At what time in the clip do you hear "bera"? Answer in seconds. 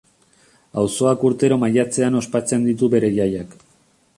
2.95-3.13